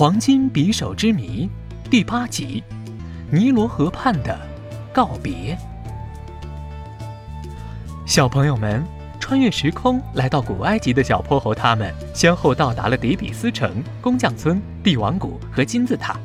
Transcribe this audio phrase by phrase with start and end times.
[0.00, 1.46] 黄金匕首之谜
[1.90, 2.64] 第八集：
[3.30, 4.34] 尼罗河畔的
[4.94, 5.54] 告别。
[8.06, 8.82] 小朋友们，
[9.20, 16.18] 穿越时空来到古埃及的小泼猴，他们先后到达了底比斯城、工匠村、帝王谷和金字塔，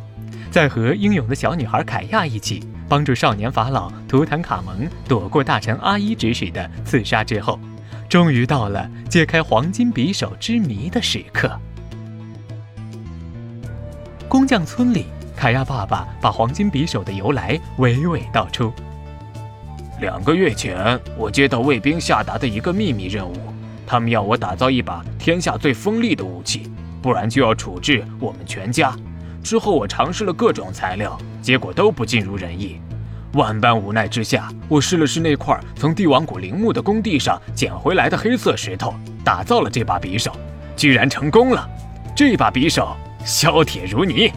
[0.50, 7.60] 在和英勇的小女孩凯亚一起帮助少年法老图坦卡蒙躲过大臣阿伊指使的刺杀之后，
[8.08, 11.60] 终于到了揭开黄金匕首之谜的时刻。
[14.28, 18.74] 工匠村里，凯亚爸爸把黄金匕首的由来娓娓道出。
[20.02, 23.36] 两个月前，我接到卫兵下达的一个秘密任务，
[23.86, 26.70] 他们要我打造一把天下最锋利的武器，
[27.02, 28.96] 不然就要处置我们全家。
[29.44, 32.82] 之后我尝试了各种材料，结果都不尽如人意。
[33.34, 40.32] 万般无奈之下，我试了试那块从帝王谷陵墓的工地上捡回来的黑色石头，打造了这把匕首，
[40.76, 41.70] 居然成功了。
[42.16, 42.98] 这把匕首。
[43.26, 44.32] 削铁如泥。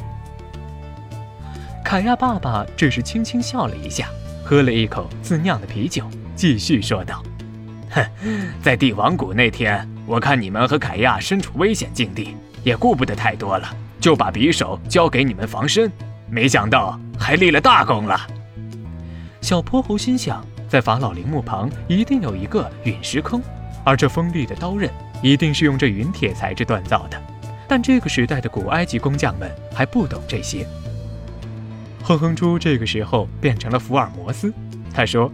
[1.84, 4.08] 凯亚爸爸只是轻轻笑了一下，
[4.42, 7.22] 喝了一口自酿的啤酒，继续说道
[7.90, 8.04] ：“哼，
[8.62, 13.68] 在帝王谷那天，我看你们和凯亚身处危险境地，也顾不得太多了，
[14.00, 15.90] 就把匕首交给你们防身。
[16.30, 18.18] 没想到还立了大功了。”
[19.40, 23.40] 小泼猴心想，在法老陵墓旁一定有一个陨石坑，
[23.84, 24.90] 而这锋利的刀刃
[25.22, 27.22] 一定是用这陨铁材质锻造的。
[27.68, 30.66] 但这个时代的古埃及工匠们还不懂这些。
[32.02, 34.50] 哼哼猪这个时候变成了福尔摩斯，
[34.94, 35.30] 他说：“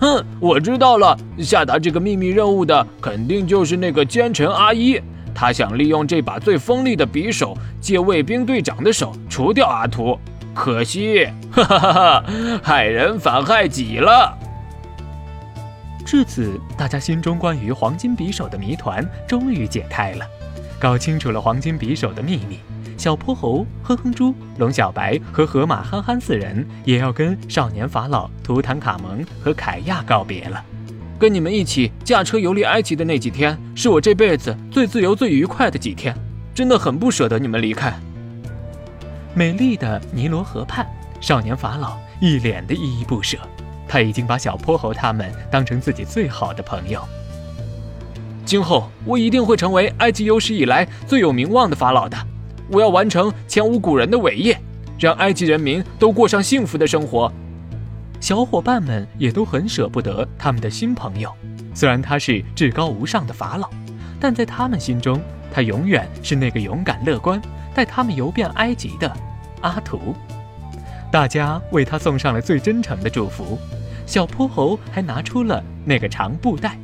[0.00, 5.00] 哼，我知道了，下达这个秘密任务的肯定就是那个奸臣阿伊。
[5.32, 10.18] 他想利用这把最锋利的匕首，借卫兵队长的手除掉阿图。
[10.52, 12.24] 可惜，哈哈哈哈，
[12.62, 14.36] 害人反害己了。”
[16.04, 20.26] 至此，大家心中关于黄金匕首的谜团终于解开了。
[20.78, 22.58] 搞清楚了黄金匕首的秘密，
[22.98, 30.62] 小泼猴、哼哼猪、龙小白和河马憨憨四人也要跟少年法老图坦卡蒙和凯亚告别了。
[31.18, 36.14] 跟你们一起驾车游历埃及的那几天，是我这辈子最自由、最愉快的几天，
[36.54, 37.98] 真的很不舍得你们离开。
[39.34, 40.86] 美丽的尼罗河畔，
[41.20, 43.38] 少年法老一脸的依依不舍，
[43.88, 47.02] 他已经把小泼猴他们当成自己最好的朋友。
[48.46, 52.16] 今后我一定会成为埃及有史以来最有名望的法老的。
[52.70, 54.56] 我要完成前无古人的伟业，
[55.00, 57.30] 让埃及人民都过上幸福的生活。
[58.20, 61.28] 小伙伴们也都很舍不得他们的新朋友，
[61.74, 63.68] 虽然他是至高无上的法老，
[64.20, 65.20] 但在他们心中，
[65.52, 67.42] 他永远是那个勇敢乐观、
[67.74, 69.12] 带他们游遍埃及的
[69.60, 70.14] 阿图。
[71.10, 73.58] 大家为他送上了最真诚的祝福。
[74.06, 76.78] 小泼猴还拿出了那个长布袋。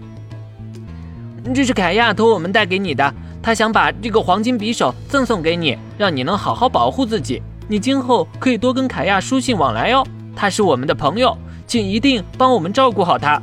[1.55, 7.43] 这是凯亚托我们带给你的，他想把这个黄金匕首赠送给你，让你能好好保护自己。
[7.69, 11.37] 你今后可以多跟凯亚书信往来哦，他是我们的朋友，
[11.67, 13.43] 请一定帮我们照顾好他。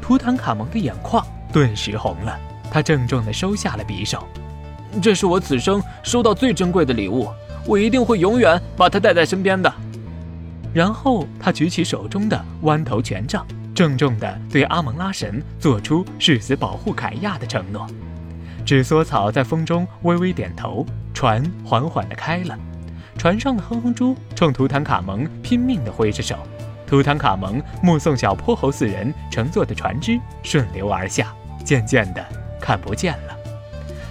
[0.00, 2.36] 图坦卡蒙的眼眶顿时红了，
[2.70, 4.24] 他郑重地收下了匕首，
[5.00, 7.28] 这是我此生收到最珍贵的礼物，
[7.66, 9.72] 我一定会永远把它带在身边的。
[10.74, 13.46] 然后他举起手中的弯头权杖。
[13.78, 17.86] 郑重地对阿蒙拉神做出誓死保护凯亚的承诺。
[18.66, 20.84] 纸梭草在风中微微点头，
[21.14, 22.58] 船缓缓地开了。
[23.16, 26.34] 船上的哼哼猪冲图坦卡蒙拼命地挥着手。
[26.88, 31.32] 图坦卡蒙目送小泼猴四人乘坐的船只顺流而下，
[31.64, 32.26] 渐渐地
[32.60, 33.36] 看不见了。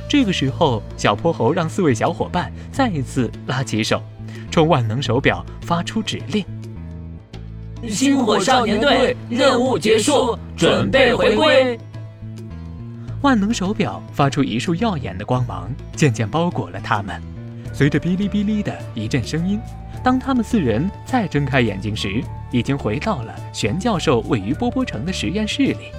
[0.07, 4.01] 这个时候，小泼猴让四位小伙伴再一次拉起手，
[4.49, 6.45] 冲万能手表发出指令。
[7.89, 11.79] 星火少年队任务结束，准备回归。
[13.21, 17.21] 万能手表发出一束耀眼的光芒，渐渐包裹了他们。
[17.73, 19.59] 随着哔哩哔哩的一阵声音，
[20.03, 25.91] 当他们四人再睁开眼睛时，已经回到了玄教授位于波波城的实验室里。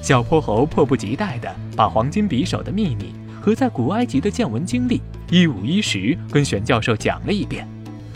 [0.00, 7.66] 小泼猴迫不及待地把黄金匕首的秘密和在古埃及的见闻经历一五一十跟玄教授讲了一遍。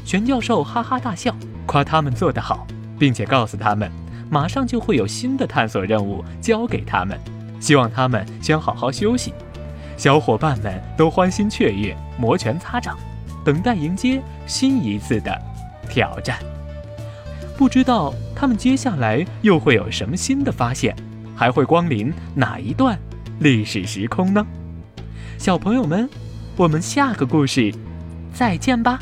[0.05, 2.67] 玄教授哈哈大笑，夸他们做得好。
[2.99, 3.91] 并且告诉他们，
[4.31, 7.19] 马上就会有新的探索任务交给他们，
[7.61, 9.33] 希望他们先好好休息。
[9.97, 12.97] 小伙伴们都欢欣雀跃，摩拳擦掌，
[13.45, 15.37] 等待迎接新一次的
[15.89, 16.39] 挑战。
[17.57, 20.95] 不知道他们接下来又会有什么新的发现，
[21.35, 22.99] 还会光临哪一段
[23.39, 24.47] 历史时空呢？
[25.39, 26.09] 小朋友们，
[26.57, 27.73] 我们下个故事
[28.35, 28.99] 再见吧。